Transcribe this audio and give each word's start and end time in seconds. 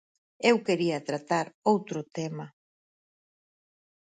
Eu 0.49 0.55
quería 0.67 1.05
tratar 1.09 1.45
outro 1.71 1.99
tema. 2.17 2.45